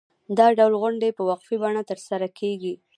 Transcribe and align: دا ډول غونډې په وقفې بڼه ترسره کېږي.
دا 0.37 0.47
ډول 0.57 0.73
غونډې 0.81 1.09
په 1.17 1.21
وقفې 1.29 1.55
بڼه 1.63 1.81
ترسره 1.89 2.27
کېږي. 2.39 2.73